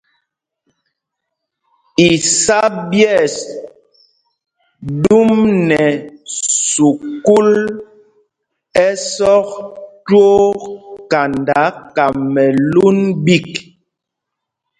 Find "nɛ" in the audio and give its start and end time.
5.67-5.81